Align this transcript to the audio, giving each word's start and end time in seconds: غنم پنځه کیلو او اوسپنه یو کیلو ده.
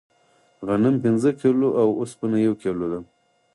غنم 0.67 0.95
پنځه 1.03 1.29
کیلو 1.41 1.67
او 1.81 1.87
اوسپنه 2.01 2.37
یو 2.45 2.53
کیلو 2.61 2.85
ده. 2.91 2.99